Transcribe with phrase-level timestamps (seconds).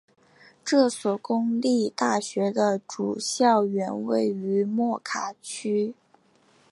[0.65, 5.93] 这所公立大学的主校园位于莫卡区。